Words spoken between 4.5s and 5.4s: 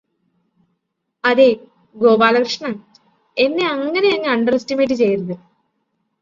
estimate ചെയ്യരുത്